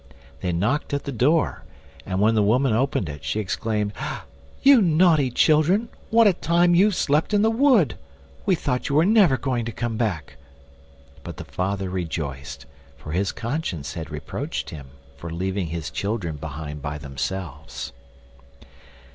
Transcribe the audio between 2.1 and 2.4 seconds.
when